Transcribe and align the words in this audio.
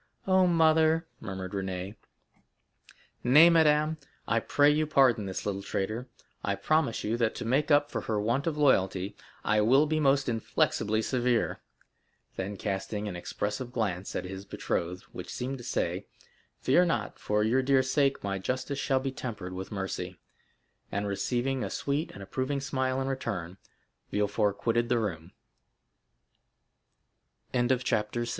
"Oh, 0.25 0.47
mother!" 0.47 1.05
murmured 1.19 1.51
Renée. 1.51 1.93
"Nay, 3.23 3.51
madame, 3.51 3.97
I 4.27 4.39
pray 4.39 4.71
you 4.71 4.87
pardon 4.87 5.27
this 5.27 5.45
little 5.45 5.61
traitor. 5.61 6.07
I 6.43 6.55
promise 6.55 7.03
you 7.03 7.17
that 7.17 7.35
to 7.35 7.45
make 7.45 7.69
up 7.69 7.91
for 7.91 8.01
her 8.01 8.19
want 8.19 8.47
of 8.47 8.57
loyalty, 8.57 9.15
I 9.43 9.61
will 9.61 9.85
be 9.85 9.99
most 9.99 10.27
inflexibly 10.27 11.03
severe;" 11.03 11.61
then 12.35 12.57
casting 12.57 13.07
an 13.07 13.15
expressive 13.15 13.71
glance 13.71 14.15
at 14.15 14.25
his 14.25 14.43
betrothed, 14.43 15.03
which 15.11 15.29
seemed 15.31 15.59
to 15.59 15.63
say, 15.63 16.07
"Fear 16.61 16.85
not, 16.85 17.19
for 17.19 17.43
your 17.43 17.61
dear 17.61 17.83
sake 17.83 18.23
my 18.23 18.39
justice 18.39 18.79
shall 18.79 18.99
be 18.99 19.11
tempered 19.11 19.53
with 19.53 19.71
mercy," 19.71 20.17
and 20.91 21.05
receiving 21.07 21.63
a 21.63 21.69
sweet 21.69 22.09
and 22.15 22.27